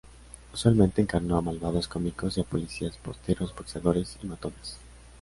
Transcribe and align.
Usualmente 0.51 0.99
encarnó 1.03 1.37
a 1.37 1.43
malvados 1.43 1.87
cómicos 1.87 2.35
y 2.35 2.41
a 2.41 2.43
policías, 2.43 2.97
porteros, 2.97 3.53
boxeadores 3.55 4.17
y 4.23 4.25
matones. 4.25 4.79